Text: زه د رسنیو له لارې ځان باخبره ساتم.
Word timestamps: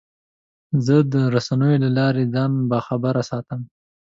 زه 0.85 0.95
د 1.13 1.15
رسنیو 1.35 1.81
له 1.83 1.89
لارې 1.97 2.23
ځان 2.33 2.51
باخبره 2.69 3.21
ساتم. 3.29 3.61